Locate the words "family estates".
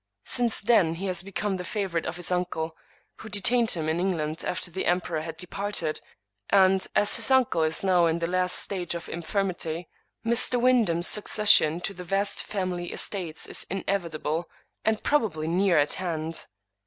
12.43-13.45